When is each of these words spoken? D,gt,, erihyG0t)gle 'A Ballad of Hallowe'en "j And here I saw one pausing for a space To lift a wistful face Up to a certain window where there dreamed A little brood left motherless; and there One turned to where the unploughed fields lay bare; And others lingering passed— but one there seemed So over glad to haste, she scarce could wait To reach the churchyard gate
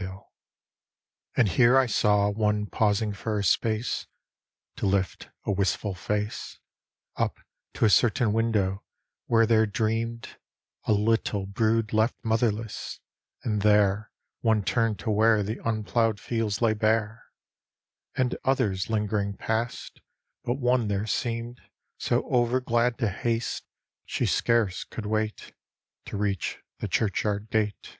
D,gt,, 0.00 0.08
erihyG0t)gle 1.36 1.36
'A 1.36 1.36
Ballad 1.36 1.36
of 1.36 1.36
Hallowe'en 1.36 1.36
"j 1.36 1.40
And 1.42 1.48
here 1.60 1.76
I 1.76 1.84
saw 1.86 2.30
one 2.30 2.66
pausing 2.68 3.12
for 3.12 3.38
a 3.38 3.44
space 3.44 4.06
To 4.76 4.86
lift 4.86 5.28
a 5.44 5.52
wistful 5.52 5.94
face 5.94 6.58
Up 7.16 7.38
to 7.74 7.84
a 7.84 7.90
certain 7.90 8.32
window 8.32 8.82
where 9.26 9.44
there 9.44 9.66
dreamed 9.66 10.38
A 10.86 10.94
little 10.94 11.44
brood 11.44 11.92
left 11.92 12.14
motherless; 12.24 12.98
and 13.42 13.60
there 13.60 14.10
One 14.40 14.62
turned 14.64 14.98
to 15.00 15.10
where 15.10 15.42
the 15.42 15.60
unploughed 15.68 16.18
fields 16.18 16.62
lay 16.62 16.72
bare; 16.72 17.26
And 18.16 18.38
others 18.42 18.88
lingering 18.88 19.36
passed— 19.36 20.00
but 20.46 20.54
one 20.54 20.88
there 20.88 21.06
seemed 21.06 21.60
So 21.98 22.22
over 22.30 22.62
glad 22.62 22.96
to 23.00 23.10
haste, 23.10 23.64
she 24.06 24.24
scarce 24.24 24.84
could 24.84 25.04
wait 25.04 25.52
To 26.06 26.16
reach 26.16 26.60
the 26.78 26.88
churchyard 26.88 27.50
gate 27.50 27.98